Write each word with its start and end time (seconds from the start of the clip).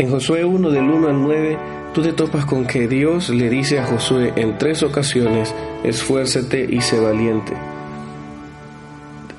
En 0.00 0.08
Josué 0.08 0.46
1 0.46 0.70
del 0.70 0.84
1 0.84 1.08
al 1.08 1.20
9, 1.20 1.58
tú 1.92 2.00
te 2.00 2.14
topas 2.14 2.46
con 2.46 2.66
que 2.66 2.88
Dios 2.88 3.28
le 3.28 3.50
dice 3.50 3.78
a 3.78 3.84
Josué 3.84 4.32
en 4.34 4.56
tres 4.56 4.82
ocasiones, 4.82 5.54
esfuérzate 5.84 6.66
y 6.70 6.80
sé 6.80 6.98
valiente. 6.98 7.52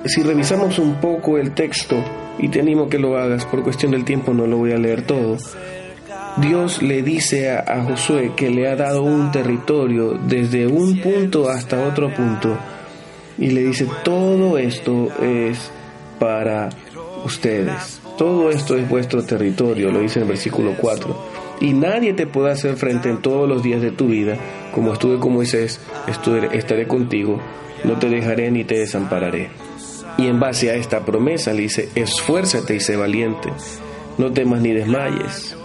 Si 0.06 0.22
revisamos 0.22 0.78
un 0.78 1.02
poco 1.02 1.40
el 1.40 1.56
texto, 1.56 1.96
y 2.38 2.48
te 2.50 2.60
animo 2.60 2.88
que 2.90 3.00
lo 3.00 3.18
hagas, 3.18 3.44
por 3.46 3.64
cuestión 3.64 3.94
del 3.94 4.06
tiempo 4.06 4.36
no 4.36 4.46
lo 4.46 4.58
voy 4.58 4.72
a 4.72 4.78
leer 4.78 5.02
todo, 5.08 5.38
Dios 6.38 6.84
le 6.84 7.02
dice 7.02 7.50
a, 7.50 7.62
a 7.62 7.84
Josué 7.84 8.34
que 8.36 8.52
le 8.52 8.70
ha 8.70 8.76
dado 8.76 9.02
un 9.02 9.32
territorio 9.32 10.12
desde 10.28 10.68
un 10.68 11.02
punto 11.02 11.50
hasta 11.50 11.88
otro 11.88 12.14
punto, 12.14 12.56
y 13.40 13.50
le 13.50 13.64
dice, 13.64 13.88
todo 14.04 14.60
esto 14.60 15.08
es 15.24 15.72
para 16.20 16.70
ustedes. 17.26 18.01
Todo 18.22 18.52
esto 18.52 18.76
es 18.78 18.88
vuestro 18.88 19.24
territorio, 19.24 19.92
lo 19.92 20.00
dice 20.00 20.20
en 20.20 20.26
el 20.26 20.30
versículo 20.30 20.76
4. 20.78 21.58
Y 21.60 21.74
nadie 21.74 22.14
te 22.14 22.28
podrá 22.28 22.52
hacer 22.52 22.76
frente 22.76 23.10
en 23.10 23.18
todos 23.18 23.50
los 23.50 23.64
días 23.64 23.82
de 23.82 23.90
tu 23.90 24.10
vida. 24.10 24.38
Como 24.72 24.94
estuve 24.94 25.18
con 25.18 25.34
Moisés, 25.34 25.82
estuve, 26.06 26.56
estaré 26.56 26.88
contigo, 26.88 27.42
no 27.84 27.98
te 27.98 28.10
dejaré 28.10 28.52
ni 28.52 28.64
te 28.64 28.78
desampararé. 28.78 29.50
Y 30.20 30.28
en 30.28 30.40
base 30.40 30.70
a 30.70 30.76
esta 30.76 31.04
promesa 31.04 31.52
le 31.52 31.64
dice, 31.64 31.90
esfuérzate 31.96 32.76
y 32.76 32.80
sé 32.80 32.96
valiente, 32.96 33.50
no 34.20 34.32
temas 34.32 34.62
ni 34.62 34.72
desmayes, 34.72 35.58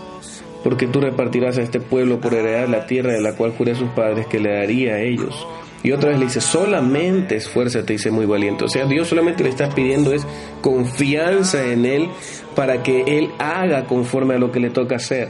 porque 0.64 0.86
tú 0.86 1.02
repartirás 1.02 1.58
a 1.58 1.62
este 1.62 1.78
pueblo 1.78 2.22
por 2.22 2.32
heredar 2.32 2.70
la 2.70 2.86
tierra 2.86 3.12
de 3.12 3.20
la 3.20 3.34
cual 3.34 3.52
juré 3.52 3.72
a 3.72 3.76
sus 3.76 3.90
padres 3.90 4.26
que 4.28 4.40
le 4.40 4.54
daría 4.54 4.94
a 4.94 5.00
ellos. 5.00 5.46
Y 5.86 5.92
otra 5.92 6.10
vez 6.10 6.18
le 6.18 6.24
dice, 6.24 6.40
solamente 6.40 7.36
esfuérzate 7.36 7.94
y 7.94 7.98
sé 7.98 8.10
muy 8.10 8.26
valiente. 8.26 8.64
O 8.64 8.68
sea, 8.68 8.86
Dios 8.86 9.06
solamente 9.06 9.44
le 9.44 9.50
está 9.50 9.68
pidiendo 9.68 10.12
es 10.12 10.26
confianza 10.60 11.64
en 11.64 11.86
Él 11.86 12.08
para 12.56 12.82
que 12.82 13.02
Él 13.02 13.30
haga 13.38 13.84
conforme 13.84 14.34
a 14.34 14.38
lo 14.38 14.50
que 14.50 14.58
le 14.58 14.70
toca 14.70 14.96
hacer. 14.96 15.28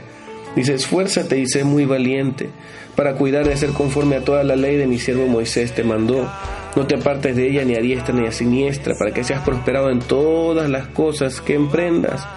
Dice, 0.55 0.73
esfuérzate 0.73 1.37
y 1.37 1.45
sé 1.45 1.63
muy 1.63 1.85
valiente 1.85 2.49
para 2.95 3.13
cuidar 3.13 3.47
de 3.47 3.55
ser 3.55 3.69
conforme 3.69 4.15
a 4.15 4.25
toda 4.25 4.43
la 4.43 4.55
ley 4.55 4.77
de 4.77 4.87
mi 4.87 4.97
siervo 4.97 5.27
Moisés 5.27 5.73
te 5.73 5.83
mandó. 5.83 6.27
No 6.75 6.87
te 6.87 6.95
apartes 6.95 7.35
de 7.35 7.49
ella 7.49 7.63
ni 7.63 7.75
a 7.75 7.79
diestra 7.79 8.15
ni 8.15 8.25
a 8.25 8.31
siniestra, 8.31 8.95
para 8.97 9.11
que 9.11 9.23
seas 9.23 9.43
prosperado 9.43 9.91
en 9.91 9.99
todas 9.99 10.67
las 10.71 10.87
cosas 10.87 11.39
que 11.39 11.53
emprendas. 11.53 12.27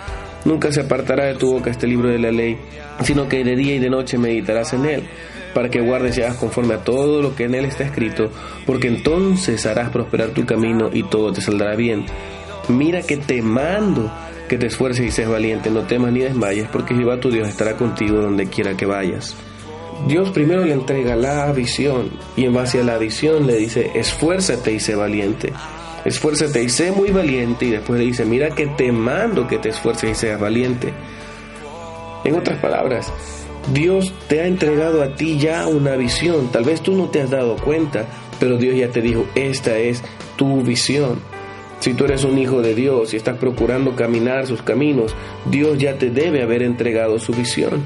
Nunca 0.44 0.70
se 0.72 0.82
apartará 0.82 1.24
de 1.24 1.36
tu 1.36 1.54
boca 1.54 1.70
este 1.70 1.86
libro 1.86 2.10
de 2.10 2.18
la 2.18 2.30
ley, 2.30 2.58
sino 3.02 3.30
que 3.30 3.42
de 3.44 3.56
día 3.56 3.76
y 3.76 3.78
de 3.78 3.88
noche 3.88 4.18
meditarás 4.18 4.74
en 4.74 4.84
él 4.84 5.08
para 5.54 5.68
que 5.68 5.80
guardes 5.80 6.16
y 6.18 6.22
hagas 6.22 6.36
conforme 6.36 6.74
a 6.74 6.84
todo 6.84 7.22
lo 7.22 7.34
que 7.34 7.44
en 7.44 7.54
él 7.54 7.64
está 7.64 7.84
escrito, 7.84 8.30
porque 8.66 8.88
entonces 8.88 9.66
harás 9.66 9.90
prosperar 9.90 10.30
tu 10.30 10.44
camino 10.46 10.90
y 10.92 11.02
todo 11.02 11.32
te 11.32 11.40
saldrá 11.40 11.74
bien. 11.76 12.04
Mira 12.68 13.02
que 13.02 13.16
te 13.16 13.42
mando 13.42 14.10
que 14.48 14.58
te 14.58 14.66
esfuerces 14.66 15.06
y 15.06 15.10
seas 15.12 15.30
valiente, 15.30 15.70
no 15.70 15.82
temas 15.82 16.12
ni 16.12 16.20
desmayes, 16.20 16.68
porque 16.72 16.94
Jehová 16.94 17.20
tu 17.20 17.30
Dios 17.30 17.48
estará 17.48 17.76
contigo 17.76 18.20
donde 18.20 18.46
quiera 18.46 18.76
que 18.76 18.84
vayas. 18.84 19.36
Dios 20.08 20.30
primero 20.30 20.64
le 20.64 20.72
entrega 20.72 21.14
la 21.14 21.52
visión 21.52 22.10
y 22.36 22.46
en 22.46 22.54
base 22.54 22.80
a 22.80 22.84
la 22.84 22.98
visión 22.98 23.46
le 23.46 23.56
dice, 23.56 23.90
esfuérzate 23.94 24.72
y 24.72 24.80
sé 24.80 24.96
valiente. 24.96 25.52
Esfuérzate 26.04 26.62
y 26.64 26.68
sé 26.68 26.90
muy 26.90 27.10
valiente 27.10 27.66
y 27.66 27.70
después 27.70 28.00
le 28.00 28.06
dice, 28.06 28.24
mira 28.24 28.50
que 28.50 28.66
te 28.66 28.90
mando 28.90 29.46
que 29.46 29.58
te 29.58 29.68
esfuerces 29.68 30.10
y 30.10 30.14
seas 30.14 30.40
valiente. 30.40 30.92
En 32.24 32.34
otras 32.34 32.58
palabras, 32.58 33.12
Dios 33.72 34.12
te 34.28 34.40
ha 34.40 34.46
entregado 34.46 35.02
a 35.02 35.14
ti 35.14 35.38
ya 35.38 35.66
una 35.66 35.96
visión. 35.96 36.50
Tal 36.50 36.64
vez 36.64 36.80
tú 36.80 36.92
no 36.92 37.08
te 37.08 37.22
has 37.22 37.30
dado 37.30 37.56
cuenta, 37.56 38.06
pero 38.38 38.56
Dios 38.56 38.76
ya 38.76 38.88
te 38.88 39.00
dijo, 39.00 39.26
esta 39.34 39.78
es 39.78 40.02
tu 40.36 40.62
visión. 40.62 41.20
Si 41.80 41.94
tú 41.94 42.04
eres 42.04 42.24
un 42.24 42.38
hijo 42.38 42.60
de 42.60 42.74
Dios 42.74 43.14
y 43.14 43.16
estás 43.16 43.38
procurando 43.38 43.96
caminar 43.96 44.46
sus 44.46 44.62
caminos, 44.62 45.14
Dios 45.46 45.78
ya 45.78 45.94
te 45.94 46.10
debe 46.10 46.42
haber 46.42 46.62
entregado 46.62 47.18
su 47.18 47.32
visión. 47.32 47.82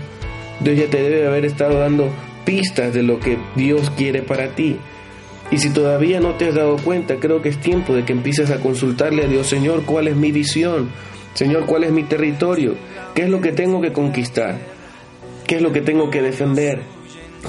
Dios 0.61 0.79
ya 0.79 0.87
te 0.87 1.03
debe 1.03 1.27
haber 1.27 1.45
estado 1.45 1.79
dando 1.79 2.09
pistas 2.45 2.93
de 2.95 3.03
lo 3.03 3.21
que 3.21 3.39
Dios 3.55 3.91
quiere 3.91 4.23
para 4.23 4.49
ti. 4.55 4.79
Y 5.51 5.59
si 5.59 5.71
todavía 5.71 6.21
no 6.21 6.35
te 6.35 6.49
has 6.49 6.55
dado 6.55 6.77
cuenta, 6.77 7.17
creo 7.17 7.43
que 7.43 7.51
es 7.51 7.59
tiempo 7.59 7.95
de 7.95 8.05
que 8.05 8.13
empieces 8.13 8.51
a 8.51 8.61
consultarle 8.61 9.25
a 9.25 9.29
Dios, 9.29 9.47
Señor, 9.47 9.85
¿cuál 9.85 10.09
es 10.09 10.17
mi 10.17 10.33
visión? 10.33 10.91
Señor, 11.35 11.67
¿cuál 11.67 11.85
es 11.85 11.93
mi 11.93 12.05
territorio? 12.05 12.75
¿Qué 13.15 13.23
es 13.23 13.29
lo 13.29 13.41
que 13.41 13.53
tengo 13.53 13.81
que 13.81 13.93
conquistar? 13.93 14.74
¿Qué 15.47 15.57
es 15.57 15.63
lo 15.63 15.73
que 15.73 15.81
tengo 15.81 16.11
que 16.11 16.23
defender? 16.23 16.81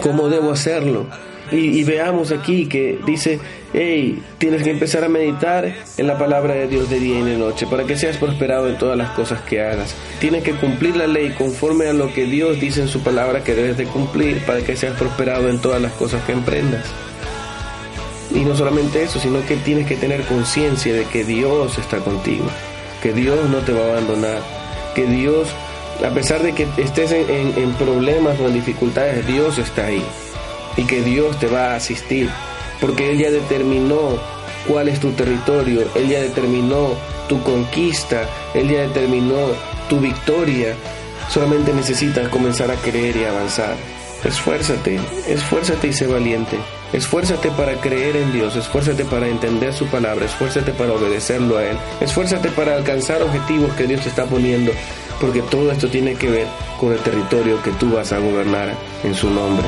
¿Cómo 0.02 0.30
debo 0.30 0.52
hacerlo? 0.52 1.08
Y, 1.52 1.84
veamos 1.84 2.32
aquí 2.32 2.66
que 2.66 2.98
dice, 3.06 3.40
hey, 3.72 4.20
tienes 4.40 4.64
que 4.64 4.72
empezar 4.72 5.04
a 5.04 5.10
meditar 5.10 5.76
en 5.96 6.08
la 6.08 6.18
palabra 6.18 6.56
de 6.56 6.68
Dios 6.68 6.90
de 6.90 7.00
día 7.00 7.20
y 7.20 7.24
de 7.24 7.38
noche 7.38 7.68
para 7.68 7.84
que 7.84 7.96
seas 7.96 8.18
prosperado 8.18 8.68
en 8.68 8.80
todas 8.80 8.98
las 8.98 9.12
cosas 9.12 9.42
que 9.42 9.62
hagas. 9.62 9.96
Tienes 10.20 10.44
que 10.44 10.54
cumplir 10.54 10.96
la 10.96 11.06
ley 11.06 11.36
conforme 11.38 11.86
a 11.86 11.94
lo 11.94 12.12
que 12.12 12.26
Dios 12.26 12.60
dice 12.60 12.82
en 12.82 12.88
su 12.88 13.02
palabra 13.02 13.44
que 13.44 13.54
debes 13.54 13.78
de 13.78 13.86
cumplir 13.86 14.40
para 14.40 14.62
que 14.62 14.76
seas 14.76 14.98
prosperado 14.98 15.48
en 15.50 15.60
todas 15.60 15.80
las 15.80 15.92
cosas 15.94 16.24
que 16.24 16.32
emprendas. 16.32 16.86
Y 18.34 18.40
no 18.40 18.56
solamente 18.56 19.04
eso, 19.04 19.20
sino 19.20 19.46
que 19.46 19.56
tienes 19.58 19.86
que 19.86 19.98
tener 19.98 20.24
conciencia 20.24 20.94
de 20.96 21.06
que 21.06 21.24
Dios 21.24 21.78
está 21.78 22.00
contigo, 22.00 22.46
que 23.04 23.14
Dios 23.14 23.50
no 23.52 23.60
te 23.60 23.72
va 23.72 23.82
a 23.82 23.92
abandonar, 23.92 24.42
que 24.96 25.06
Dios, 25.06 25.50
a 26.04 26.10
pesar 26.10 26.44
de 26.44 26.54
que 26.54 26.68
estés 26.78 27.12
en, 27.12 27.74
problemas 27.74 28.40
o 28.40 28.48
en 28.48 28.54
dificultades, 28.54 29.26
Dios 29.28 29.58
está 29.58 29.88
ahí 29.88 30.04
y 30.78 30.84
que 30.86 31.02
Dios 31.02 31.40
te 31.40 31.48
va 31.48 31.72
a 31.72 31.76
asistir, 31.76 32.30
porque 32.82 33.12
Él 33.12 33.20
ya 33.20 33.32
determinó 33.32 34.20
cuál 34.68 34.90
es 34.90 35.00
tu 35.00 35.12
territorio, 35.12 35.88
Él 35.96 36.10
ya 36.10 36.22
determinó 36.22 36.90
tu 37.30 37.42
conquista, 37.44 38.28
Él 38.54 38.70
ya 38.70 38.82
determinó 38.82 39.48
tu 39.90 40.00
victoria. 40.00 40.76
Solamente 41.30 41.74
necesitas 41.74 42.28
comenzar 42.30 42.70
a 42.70 42.76
creer 42.76 43.16
y 43.16 43.24
avanzar. 43.24 43.76
Esfuérzate, 44.24 45.00
esfuérzate 45.28 45.88
y 45.88 45.94
sé 45.94 46.08
valiente. 46.08 46.58
Esfuérzate 46.94 47.52
para 47.52 47.74
creer 47.82 48.16
en 48.16 48.32
Dios, 48.32 48.56
esfuérzate 48.56 49.06
para 49.06 49.28
entender 49.28 49.74
su 49.74 49.86
palabra, 49.88 50.26
esfuérzate 50.26 50.72
para 50.72 50.94
obedecerlo 50.94 51.58
a 51.58 51.64
Él, 51.66 51.78
esfuérzate 52.00 52.50
para 52.50 52.76
alcanzar 52.76 53.22
objetivos 53.22 53.74
que 53.76 53.86
Dios 53.86 54.02
te 54.02 54.10
está 54.10 54.26
poniendo, 54.26 54.72
porque 55.20 55.42
todo 55.44 55.72
esto 55.72 55.88
tiene 55.90 56.16
que 56.16 56.30
ver 56.30 56.48
con 56.80 56.94
el 56.94 57.00
territorio 57.00 57.62
que 57.64 57.72
tú 57.72 57.92
vas 57.92 58.12
a 58.12 58.20
gobernar 58.20 58.74
en 59.04 59.16
su 59.16 59.30
nombre. 59.30 59.68